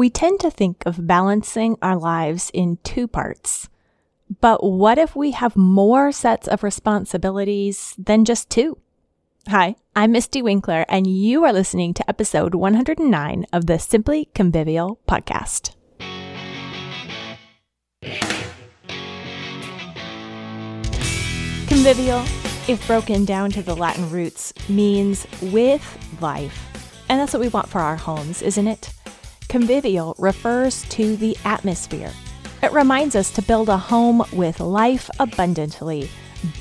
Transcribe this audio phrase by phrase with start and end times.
[0.00, 3.68] We tend to think of balancing our lives in two parts.
[4.40, 8.78] But what if we have more sets of responsibilities than just two?
[9.48, 14.98] Hi, I'm Mystie Winckler, and you are listening to episode 109 of the Simply Convivial
[15.06, 15.74] podcast.
[21.68, 22.20] Convivial,
[22.68, 25.84] if broken down to the Latin roots, means with
[26.22, 26.58] life.
[27.10, 28.94] And that's what we want for our homes, isn't it?
[29.50, 32.12] Convivial refers to the atmosphere.
[32.62, 36.08] It reminds us to build a home with life abundantly,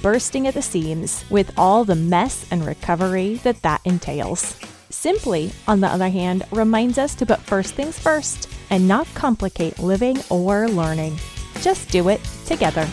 [0.01, 4.59] bursting at the seams with all the mess and recovery that that entails.
[4.89, 9.77] Simply, on the other hand, reminds us to put first things first and not complicate
[9.77, 11.15] living or learning.
[11.61, 12.87] Just do it together.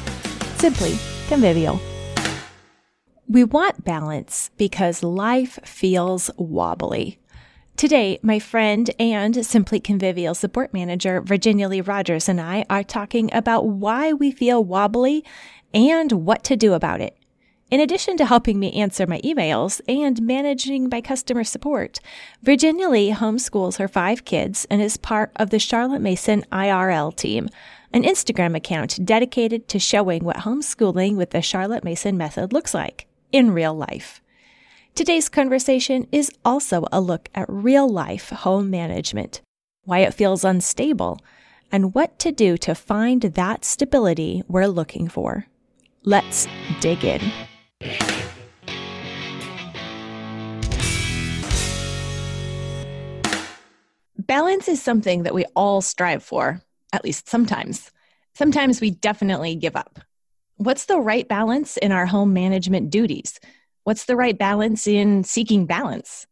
[0.56, 1.80] Simply convivial.
[3.26, 7.18] We want balance because life feels wobbly.
[7.76, 13.28] Today, my friend and Simply Convivial support manager, Virginia Lee Rogers, and I are talking
[13.34, 15.22] about why we feel wobbly
[15.74, 17.18] and what to do about it.
[17.70, 22.00] In addition to helping me answer my emails and managing my customer support,
[22.42, 27.46] Virginia Lee homeschools her five kids and is part of the Charlotte Mason IRL team,
[27.92, 33.06] an Instagram account dedicated to showing what homeschooling with the Charlotte Mason method looks like
[33.32, 34.22] in real life.
[34.96, 39.42] Today's conversation is also a look at real life home management,
[39.84, 41.20] why it feels unstable,
[41.70, 45.44] and what to do to find that stability we're looking for.
[46.04, 46.48] Let's
[46.80, 47.20] dig in.
[54.16, 56.62] Balance is something that we all strive for,
[56.94, 57.92] at least sometimes.
[58.34, 60.00] Sometimes we definitely give up.
[60.56, 63.38] What's the right balance in our home management duties?
[63.86, 66.26] What's the right balance in seeking balance?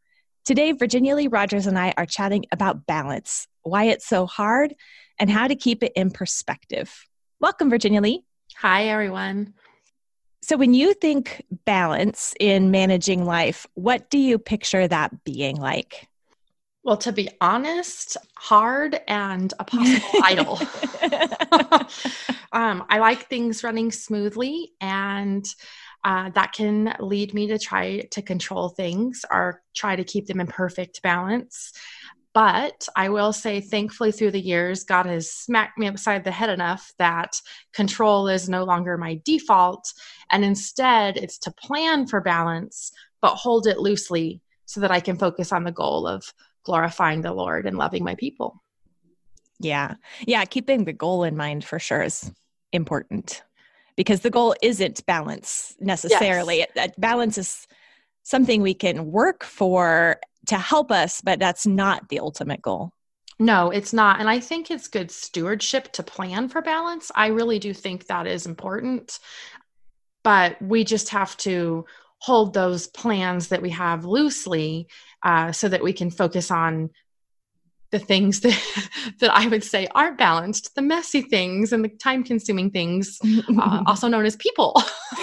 [0.45, 4.75] Today, Virginia Lee Rogers and I are chatting about balance, why it's so hard,
[5.21, 6.93] and how to keep it in perspective.
[7.39, 8.25] Welcome, Virginia Lee.
[8.57, 9.55] Hi, everyone.
[10.43, 16.09] So, when you think balance in managing life, what do you picture that being like?
[16.83, 20.59] Well, to be honest, hard and a possible idol.
[22.53, 25.47] um, I like things running smoothly and
[26.05, 30.41] uh, that can lead me to try to control things or try to keep them
[30.41, 31.73] in perfect balance.
[32.35, 36.51] But I will say, thankfully, through the years, God has smacked me upside the head
[36.51, 37.41] enough that
[37.73, 39.93] control is no longer my default.
[40.33, 42.91] And instead, it's to plan for balance,
[43.23, 46.25] but hold it loosely so that I can focus on the goal of
[46.65, 48.61] glorifying the Lord and loving my people.
[49.61, 49.95] Yeah.
[50.27, 50.45] Yeah.
[50.45, 52.33] Keeping the goal in mind for sure is
[52.73, 53.43] important
[53.97, 56.59] because the goal isn't balance necessarily.
[56.59, 56.71] Yes.
[56.75, 57.67] That balance is
[58.23, 62.93] something we can work for to help us, but that's not the ultimate goal.
[63.39, 64.21] No, it's not.
[64.21, 67.11] And I think it's good stewardship to plan for balance.
[67.15, 69.19] I really do think that is important.
[70.23, 71.85] But we just have to
[72.19, 74.89] hold those plans that we have loosely
[75.23, 76.91] uh, so that we can focus on
[77.95, 78.61] the things that
[79.21, 83.19] that I would say aren't balanced, the messy things and the time consuming things,
[83.59, 84.75] uh, also known as people.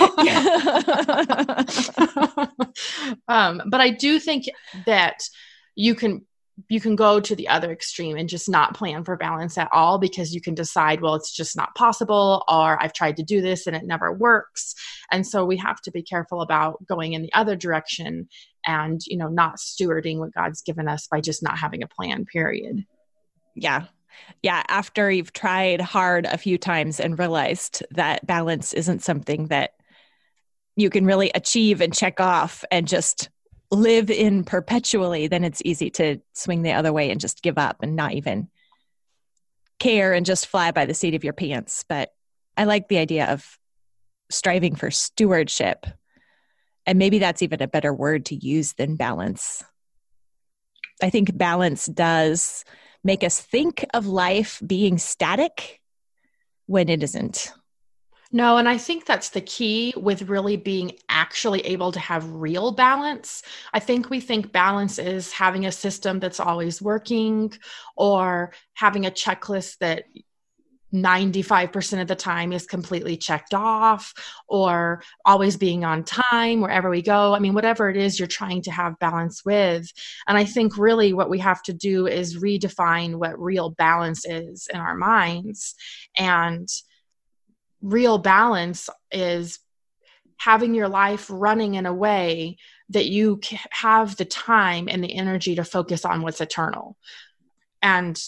[3.28, 4.46] um, but I do think
[4.86, 5.22] that
[5.76, 6.26] you can
[6.70, 9.98] you can go to the other extreme and just not plan for balance at all
[9.98, 13.68] because you can decide well it's just not possible or i've tried to do this
[13.68, 14.76] and it never works.
[15.12, 18.30] And so we have to be careful about going in the other direction
[18.66, 22.26] and you know not stewarding what god's given us by just not having a plan
[22.26, 22.86] period.
[23.56, 23.86] Yeah.
[24.42, 24.64] Yeah.
[24.68, 29.72] After you've tried hard a few times and realized that balance isn't something that
[30.76, 33.30] you can really achieve and check off and just
[33.72, 37.78] live in perpetually, then it's easy to swing the other way and just give up
[37.82, 38.50] and not even
[39.80, 41.86] care and just fly by the seat of your pants.
[41.88, 42.12] But
[42.58, 43.58] I like the idea of
[44.30, 45.86] striving for stewardship.
[46.86, 49.64] And maybe that's even a better word to use than balance.
[51.02, 52.64] I think balance does
[53.04, 55.80] make us think of life being static
[56.68, 57.52] when it isn't.
[58.34, 62.72] No, and I think that's the key with really being actually able to have real
[62.72, 63.44] balance.
[63.74, 67.52] I think we think balance is having a system that's always working
[67.98, 70.06] or having a checklist that
[70.94, 74.14] 95% of the time is completely checked off
[74.48, 77.34] or always being on time wherever we go.
[77.34, 79.88] I mean, whatever it is you're trying to have balance with.
[80.28, 84.68] And I think really what we have to do is redefine what real balance is
[84.74, 85.76] in our minds.
[86.18, 86.68] And
[87.82, 89.60] real balance is
[90.38, 92.58] having your life running in a way
[92.90, 93.40] that you
[93.70, 96.98] have the time and the energy to focus on what's eternal.
[97.82, 98.22] And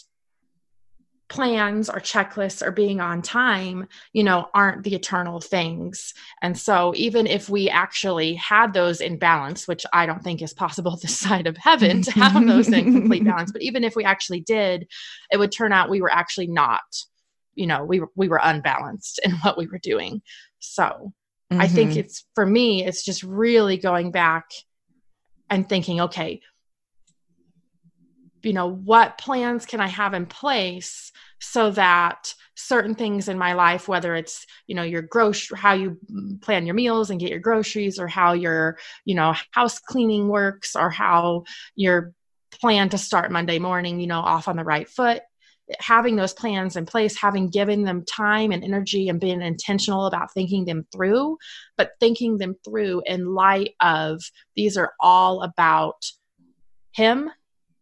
[1.33, 6.13] plans or checklists or being on time, you know, aren't the eternal things.
[6.43, 10.53] And so even if we actually had those in balance, which I don't think is
[10.53, 14.03] possible this side of heaven to have those in complete balance, but even if we
[14.03, 14.87] actually did,
[15.31, 16.81] it would turn out we were actually not,
[17.55, 20.21] you know, we were we were unbalanced in what we were doing.
[20.59, 20.83] So
[21.51, 21.61] mm-hmm.
[21.61, 21.99] I think mm-hmm.
[21.99, 24.45] it's for me, it's just really going back
[25.49, 26.41] and thinking, okay,
[28.43, 33.53] you know what plans can i have in place so that certain things in my
[33.53, 35.97] life whether it's you know your grocery how you
[36.41, 40.75] plan your meals and get your groceries or how your you know house cleaning works
[40.75, 41.43] or how
[41.75, 42.13] your
[42.51, 45.21] plan to start monday morning you know off on the right foot
[45.79, 50.33] having those plans in place having given them time and energy and being intentional about
[50.33, 51.37] thinking them through
[51.77, 54.21] but thinking them through in light of
[54.55, 56.03] these are all about
[56.93, 57.29] him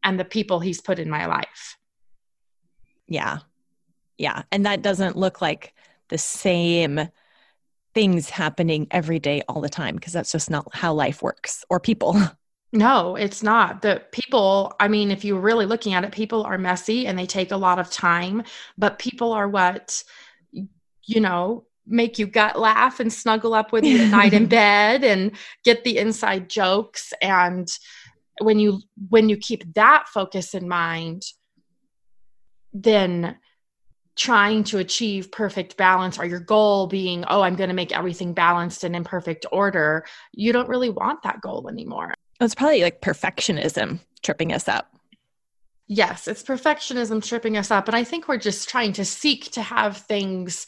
[0.03, 1.77] and the people he's put in my life.
[3.07, 3.39] Yeah.
[4.17, 4.43] Yeah.
[4.51, 5.73] And that doesn't look like
[6.09, 7.07] the same
[7.93, 11.79] things happening every day all the time because that's just not how life works or
[11.79, 12.15] people.
[12.73, 13.81] No, it's not.
[13.81, 17.25] The people, I mean, if you're really looking at it, people are messy and they
[17.25, 18.43] take a lot of time,
[18.77, 20.03] but people are what,
[20.51, 25.03] you know, make you gut laugh and snuggle up with you at night in bed
[25.03, 25.31] and
[25.63, 27.67] get the inside jokes and
[28.39, 28.79] when you
[29.09, 31.23] when you keep that focus in mind
[32.73, 33.35] then
[34.15, 38.33] trying to achieve perfect balance or your goal being oh i'm going to make everything
[38.33, 42.13] balanced and in perfect order you don't really want that goal anymore
[42.45, 44.91] it's probably like perfectionism tripping us up.
[45.87, 49.61] Yes it's perfectionism tripping us up and i think we're just trying to seek to
[49.61, 50.65] have things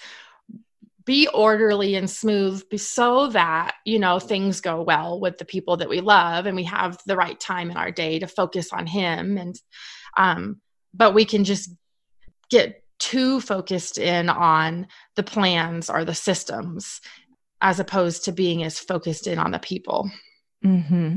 [1.05, 5.87] be orderly and smooth so that you know things go well with the people that
[5.87, 9.37] we love and we have the right time in our day to focus on him
[9.37, 9.55] and
[10.17, 10.59] um
[10.93, 11.73] but we can just
[12.49, 16.99] get too focused in on the plans or the systems
[17.61, 20.11] as opposed to being as focused in on the people.
[20.61, 21.15] Hmm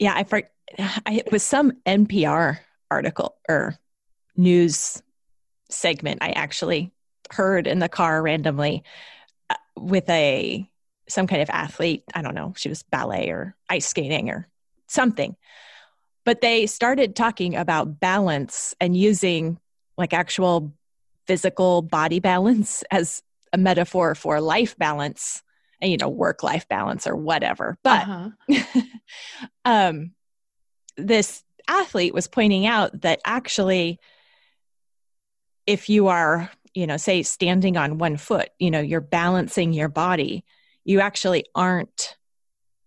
[0.00, 0.42] yeah i for
[0.78, 2.58] I, it was some npr
[2.90, 3.78] article or
[4.36, 5.00] news
[5.68, 6.90] segment i actually
[7.30, 8.82] heard in the car randomly
[9.48, 10.68] uh, with a
[11.10, 12.04] some kind of athlete.
[12.14, 14.48] I don't know, she was ballet or ice skating or
[14.86, 15.36] something.
[16.24, 19.58] But they started talking about balance and using
[19.98, 20.72] like actual
[21.26, 25.42] physical body balance as a metaphor for life balance
[25.82, 28.30] and you know work life balance or whatever but uh-huh.
[29.64, 30.12] um
[30.96, 33.98] this athlete was pointing out that actually
[35.66, 39.88] if you are you know, say standing on one foot, you know, you're balancing your
[39.88, 40.44] body,
[40.84, 42.16] you actually aren't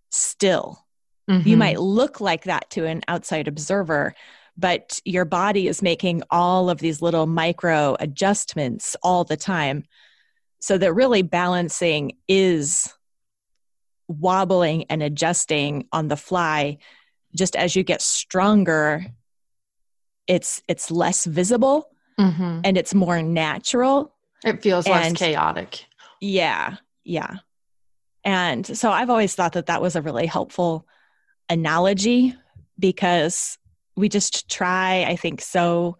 [0.09, 0.85] still.
[1.29, 1.47] Mm-hmm.
[1.47, 4.13] You might look like that to an outside observer,
[4.57, 9.83] but your body is making all of these little micro adjustments all the time.
[10.59, 12.93] So that really balancing is
[14.07, 16.77] wobbling and adjusting on the fly
[17.35, 19.05] just as you get stronger
[20.27, 21.89] it's it's less visible
[22.19, 22.61] mm-hmm.
[22.63, 24.13] and it's more natural.
[24.43, 25.85] It feels and, less chaotic.
[26.19, 27.37] Yeah, yeah.
[28.23, 30.87] And so I've always thought that that was a really helpful
[31.49, 32.35] analogy
[32.79, 33.57] because
[33.95, 35.97] we just try, I think, so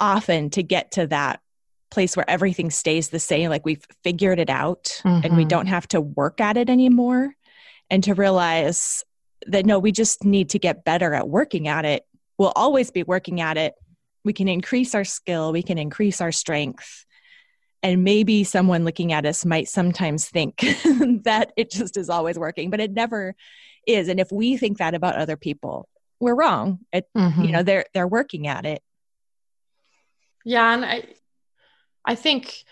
[0.00, 1.40] often to get to that
[1.90, 5.24] place where everything stays the same, like we've figured it out mm-hmm.
[5.24, 5.48] and we mm-hmm.
[5.48, 7.34] don't have to work at it anymore.
[7.90, 9.04] And to realize
[9.46, 12.04] that no, we just need to get better at working at it.
[12.36, 13.74] We'll always be working at it
[14.28, 17.06] we can increase our skill, we can increase our strength.
[17.82, 20.56] And maybe someone looking at us might sometimes think
[21.24, 23.34] that it just is always working, but it never
[23.86, 24.08] is.
[24.08, 25.88] And if we think that about other people,
[26.20, 26.80] we're wrong.
[26.92, 27.42] It, mm-hmm.
[27.42, 28.82] you know, they're they're working at it.
[30.44, 31.04] Yeah, and I
[32.08, 32.64] I think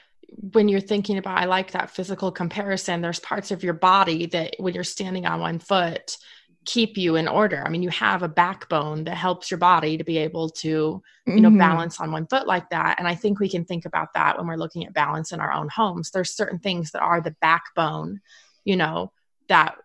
[0.52, 4.57] when you're thinking about I like that physical comparison, there's parts of your body that
[4.59, 6.16] when you're standing on one foot,
[6.64, 7.62] keep you in order.
[7.64, 11.40] I mean, you have a backbone that helps your body to be able to, you
[11.40, 11.59] know, mm-hmm.
[11.59, 12.99] balance on one foot like that.
[12.99, 15.52] And I think we can think about that when we're looking at balance in our
[15.52, 16.11] own homes.
[16.11, 18.21] There's certain things that are the backbone,
[18.64, 19.12] you know,
[19.49, 19.76] that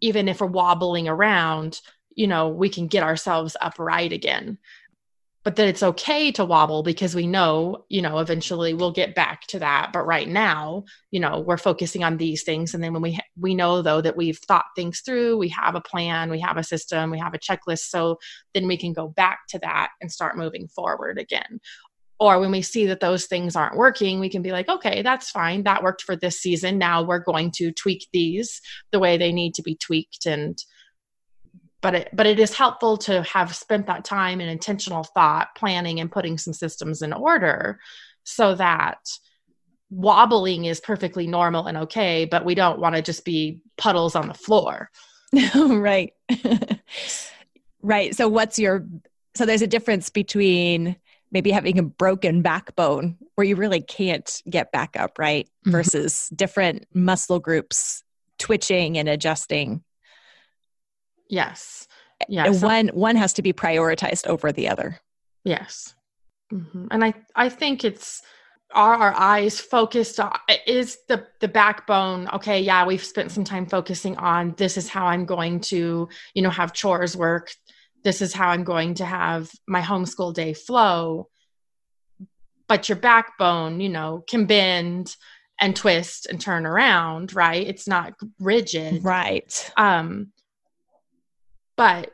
[0.00, 1.80] even if we're wobbling around,
[2.14, 4.58] you know, we can get ourselves upright again
[5.48, 9.46] but that it's okay to wobble because we know, you know, eventually we'll get back
[9.46, 9.88] to that.
[9.94, 12.74] But right now, you know, we're focusing on these things.
[12.74, 15.74] And then when we, ha- we know though that we've thought things through, we have
[15.74, 17.88] a plan, we have a system, we have a checklist.
[17.88, 18.18] So
[18.52, 21.60] then we can go back to that and start moving forward again.
[22.20, 25.30] Or when we see that those things aren't working, we can be like, okay, that's
[25.30, 25.62] fine.
[25.62, 26.76] That worked for this season.
[26.76, 28.60] Now we're going to tweak these
[28.92, 30.58] the way they need to be tweaked and
[31.80, 36.00] but it but it is helpful to have spent that time in intentional thought planning
[36.00, 37.78] and putting some systems in order
[38.24, 38.98] so that
[39.90, 44.28] wobbling is perfectly normal and okay but we don't want to just be puddles on
[44.28, 44.90] the floor.
[45.54, 46.12] Right.
[47.80, 48.86] Right so what's your
[49.36, 50.96] so there's a difference between
[51.30, 55.70] maybe having a broken backbone where you really can't get back up right mm-hmm.
[55.70, 58.02] versus different muscle groups
[58.38, 59.84] twitching and adjusting
[61.28, 61.86] Yes.
[62.28, 62.50] Yeah.
[62.50, 65.00] one one has to be prioritized over the other.
[65.44, 65.94] Yes.
[66.52, 66.86] Mm-hmm.
[66.90, 68.22] And I I think it's
[68.74, 70.32] are our eyes focused on
[70.66, 75.06] is the the backbone okay yeah we've spent some time focusing on this is how
[75.06, 77.50] i'm going to you know have chores work
[78.04, 81.28] this is how i'm going to have my homeschool day flow
[82.66, 85.16] but your backbone you know can bend
[85.58, 90.30] and twist and turn around right it's not rigid right um
[91.78, 92.10] but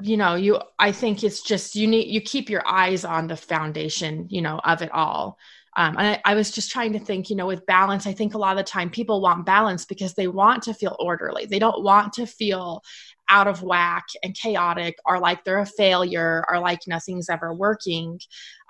[0.00, 3.36] you know you i think it's just you need you keep your eyes on the
[3.36, 5.36] foundation you know of it all.
[5.76, 8.34] Um, and I, I, was just trying to think you know with balance i think
[8.34, 11.46] a lot of the time people want balance because they want to feel orderly.
[11.46, 12.82] They don't want to feel
[13.28, 18.18] out of whack and chaotic or like they're a failure or like nothing's ever working.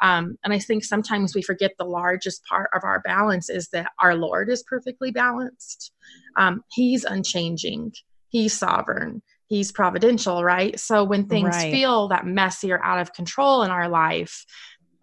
[0.02, 3.90] Um, and i think sometimes we forget the largest part of our balance is that
[4.00, 5.92] our lord is perfectly balanced.
[6.36, 7.92] Um, he's unchanging.
[8.28, 10.78] He's sovereign he's providential, right?
[10.78, 11.72] So when things right.
[11.72, 14.44] feel that messy or out of control in our life,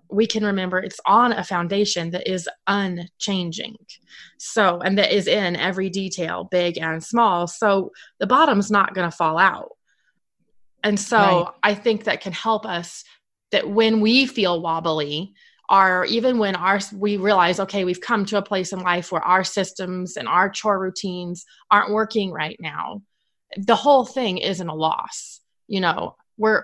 [0.09, 3.75] we can remember it's on a foundation that is unchanging.
[4.37, 7.47] So, and that is in every detail, big and small.
[7.47, 9.71] So the bottom's not going to fall out.
[10.83, 11.53] And so right.
[11.63, 13.03] I think that can help us
[13.51, 15.33] that when we feel wobbly,
[15.67, 19.23] or even when our we realize okay we've come to a place in life where
[19.23, 23.01] our systems and our chore routines aren't working right now
[23.57, 26.63] the whole thing isn't a loss you know we're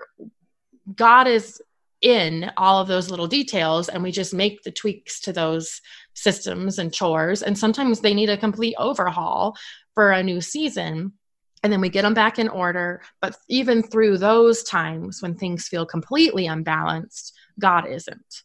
[0.94, 1.60] god is
[2.02, 5.80] in all of those little details and we just make the tweaks to those
[6.14, 7.42] systems and chores.
[7.42, 9.56] And sometimes they need a complete overhaul
[9.94, 11.12] for a new season
[11.62, 13.02] and then we get them back in order.
[13.20, 18.42] But even through those times when things feel completely unbalanced god isn't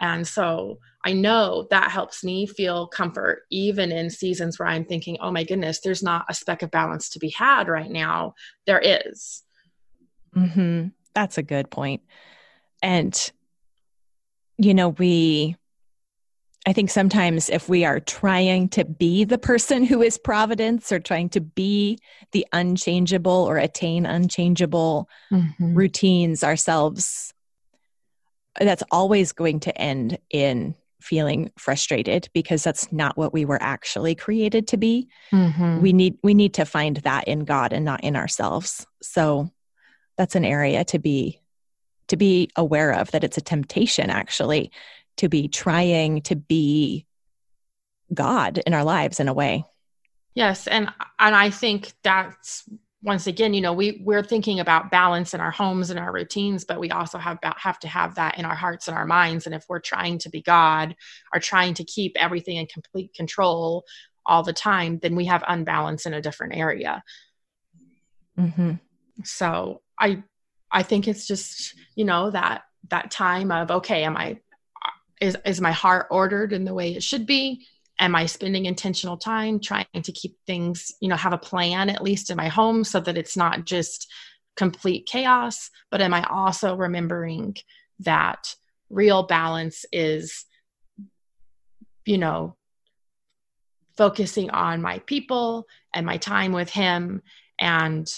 [0.00, 5.16] and so I know that helps me feel comfort, even in seasons where I'm thinking,
[5.20, 8.34] oh my goodness, there's not a speck of balance to be had right now.
[8.66, 9.42] There is.
[10.36, 10.88] Mm-hmm.
[11.14, 12.02] That's a good point.
[12.82, 13.32] And,
[14.58, 15.56] you know, we,
[16.66, 21.00] I think sometimes if we are trying to be the person who is providence or
[21.00, 21.98] trying to be
[22.32, 25.74] the unchangeable or attain unchangeable mm-hmm.
[25.74, 27.32] routines ourselves,
[28.66, 34.14] that's always going to end in feeling frustrated because that's not what we were actually
[34.14, 35.08] created to be.
[35.32, 35.80] Mm-hmm.
[35.80, 38.86] we need we need to find that in god and not in ourselves.
[39.02, 39.50] So
[40.16, 41.40] that's an area to be
[42.08, 44.72] to be aware of that it's a temptation actually
[45.18, 47.06] to be trying to be
[48.12, 49.64] god in our lives in a way.
[50.34, 50.88] Yes and
[51.18, 52.64] and i think that's
[53.02, 56.64] once again, you know, we we're thinking about balance in our homes and our routines,
[56.64, 59.46] but we also have have to have that in our hearts and our minds.
[59.46, 60.96] And if we're trying to be God
[61.32, 63.84] or trying to keep everything in complete control
[64.26, 67.02] all the time, then we have unbalance in a different area.
[68.38, 68.74] Mm-hmm.
[69.24, 70.24] So I
[70.70, 74.40] I think it's just you know that that time of okay, am I
[75.20, 77.64] is is my heart ordered in the way it should be?
[78.00, 82.02] Am i spending intentional time trying to keep things you know have a plan at
[82.02, 84.10] least in my home so that it's not just
[84.56, 87.56] complete chaos but am i also remembering
[88.00, 88.54] that
[88.90, 90.44] real balance is
[92.04, 92.56] you know
[93.96, 97.20] focusing on my people and my time with him
[97.58, 98.08] and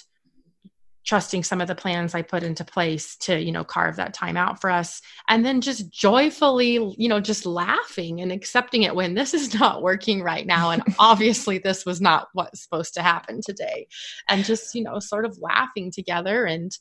[1.05, 4.37] trusting some of the plans I put into place to, you know, carve that time
[4.37, 5.01] out for us.
[5.29, 9.83] And then just joyfully, you know, just laughing and accepting it when this is not
[9.83, 10.71] working right now.
[10.71, 13.87] And obviously, this was not what's supposed to happen today.
[14.29, 16.77] And just, you know, sort of laughing together and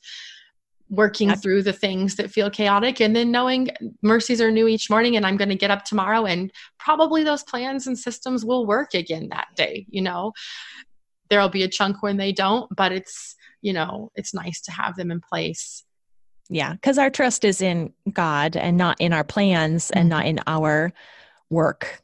[0.90, 3.70] working through the things that feel chaotic and then knowing
[4.02, 7.44] mercies are new each morning and I'm going to get up tomorrow and probably those
[7.44, 10.34] plans and systems will work again that day, you know.
[11.29, 14.95] There'll be a chunk when they don't, but it's you know, it's nice to have
[14.95, 15.83] them in place.
[16.50, 20.00] Yeah, because our trust is in God and not in our plans mm-hmm.
[20.00, 20.91] and not in our
[21.50, 22.01] work.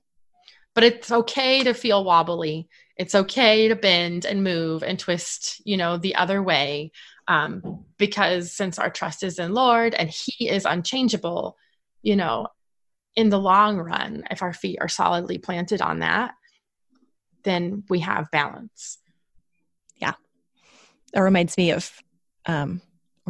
[0.73, 2.67] But it's okay to feel wobbly.
[2.97, 6.91] It's okay to bend and move and twist, you know, the other way.
[7.27, 11.57] Um, because since our trust is in Lord and He is unchangeable,
[12.03, 12.47] you know,
[13.15, 16.35] in the long run, if our feet are solidly planted on that,
[17.43, 18.99] then we have balance
[21.15, 22.03] that reminds me of
[22.45, 22.81] um,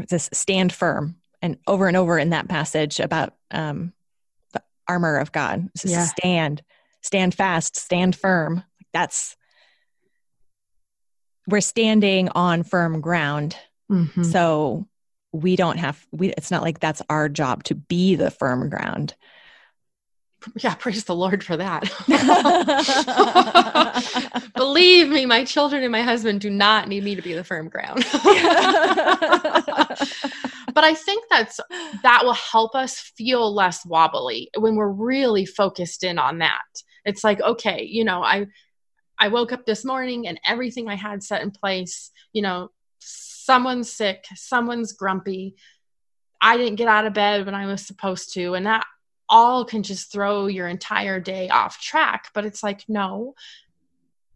[0.10, 3.94] this stand firm, and over and over in that passage about um,
[4.54, 5.70] the armor of God.
[5.86, 6.04] Yeah.
[6.06, 6.64] Stand,
[7.02, 8.64] stand fast, stand firm.
[8.92, 9.38] That's
[11.48, 13.56] we're standing on firm ground.
[13.92, 14.24] Mm-hmm.
[14.24, 14.88] So
[15.32, 19.14] we don't have we it's not like that's our job to be the firm ground
[20.58, 21.84] yeah praise the lord for that
[24.56, 27.70] believe me my children and my husband do not need me to be the firm
[27.70, 28.06] ground
[30.74, 31.60] but i think that's
[32.04, 36.64] that will help us feel less wobbly when we're really focused in on that
[37.06, 38.46] it's like okay you know i
[39.20, 42.70] i woke up this morning and everything i had set in place you know
[43.46, 45.56] someone's sick, someone's grumpy.
[46.42, 48.56] I didn't get out of bed when I was supposed to.
[48.56, 48.86] And that
[49.30, 52.30] all can just throw your entire day off track.
[52.34, 53.36] But it's like, no,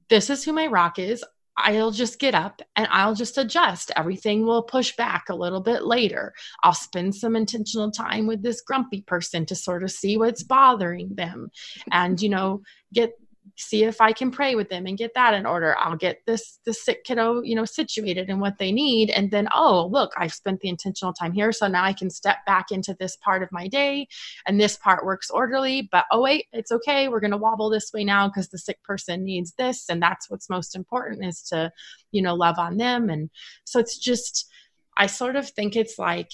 [0.09, 1.23] this is who my rock is.
[1.61, 3.91] I'll just get up and I'll just adjust.
[3.95, 6.33] Everything will push back a little bit later.
[6.63, 11.15] I'll spend some intentional time with this grumpy person to sort of see what's bothering
[11.15, 11.51] them
[11.91, 12.61] and, you know,
[12.93, 13.11] get
[13.59, 15.77] see if I can pray with them and get that in order.
[15.77, 19.09] I'll get this the sick kiddo, you know, situated and what they need.
[19.09, 21.51] And then, oh, look, I've spent the intentional time here.
[21.51, 24.07] So now I can step back into this part of my day
[24.47, 25.89] and this part works orderly.
[25.91, 27.09] But oh wait, it's okay.
[27.09, 29.89] We're gonna wobble this way now because the sick person needs this.
[29.89, 31.71] And that's what's most important is to,
[32.11, 33.09] you know, love on them.
[33.09, 33.29] And
[33.65, 34.49] so it's just
[34.97, 36.31] I sort of think it's like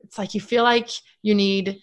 [0.00, 0.90] it's like you feel like
[1.22, 1.80] you need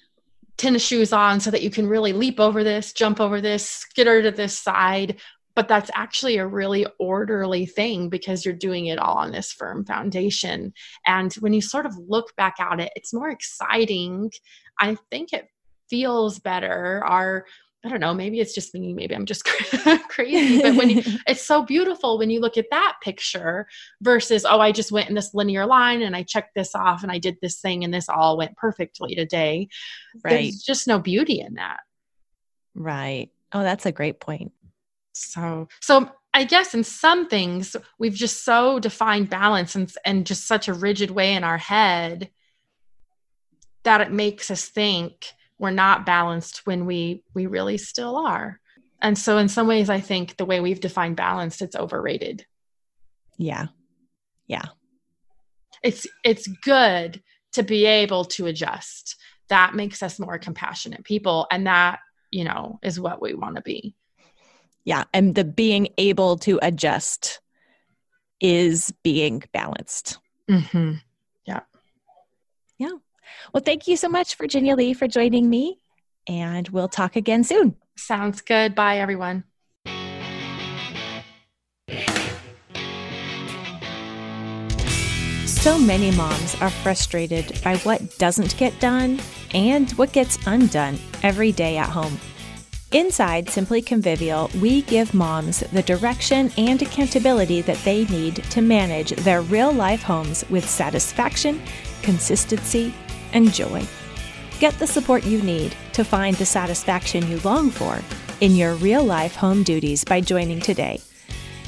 [0.60, 4.22] tennis shoes on so that you can really leap over this, jump over this, skitter
[4.22, 5.20] to this side.
[5.56, 9.84] But that's actually a really orderly thing because you're doing it all on this firm
[9.84, 10.74] foundation.
[11.06, 14.32] And when you sort of look back at it, it's more exciting.
[14.80, 15.50] I think it
[15.90, 17.04] feels better.
[17.04, 17.46] Our
[17.86, 19.46] I don't know, maybe it's just me, maybe I'm just
[20.10, 23.68] crazy, but when you, it's so beautiful when you look at that picture
[24.02, 27.12] versus, oh, I just went in this linear line and I checked this off and
[27.12, 29.70] I did this thing and this all went perfectly today.
[30.24, 30.32] Right.
[30.32, 31.80] There's just no beauty in that.
[32.76, 33.30] Right.
[33.54, 34.52] Oh, that's a great point.
[35.14, 40.48] So, so I guess in some things we've just so defined balance and, and just
[40.48, 42.30] such a rigid way in our head
[43.84, 45.28] that it makes us think
[45.60, 48.60] we're not balanced when we we really still are.
[49.02, 52.46] And so in some ways i think the way we've defined balanced it's overrated.
[53.38, 53.68] Yeah.
[54.48, 54.66] Yeah.
[55.84, 57.22] It's it's good
[57.54, 59.16] to be able to adjust.
[59.50, 62.00] That makes us more compassionate people and that
[62.32, 63.96] you know is what we want to be.
[64.86, 65.04] Yeah.
[65.14, 67.42] And the being able to adjust
[68.40, 70.18] is being balanced.
[70.50, 70.96] Mm-hmm.
[73.54, 75.80] Yeah yeah well, thank you so much, Virginia Lee, for joining me,
[76.28, 77.76] and we'll talk again soon.
[77.96, 78.76] Sounds good.
[78.76, 79.44] Bye, everyone.
[85.46, 89.20] So many moms are frustrated by what doesn't get done
[89.54, 92.18] and what gets undone every day at home.
[92.92, 99.12] Inside Simply Convivial, we give moms the direction and accountability that they need to manage
[99.12, 101.62] their real life homes with satisfaction,
[102.02, 102.94] consistency,
[103.34, 103.86] and joy.
[104.60, 108.00] Get the support you need to find the satisfaction you long for
[108.42, 111.00] in your real life home duties by joining today.